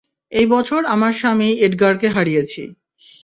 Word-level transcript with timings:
এই 0.31 0.45
বছর 0.45 0.81
আমার 0.85 1.13
স্বামী 1.13 1.49
এডগারকে 1.65 2.07
হারিয়েছি। 2.09 2.61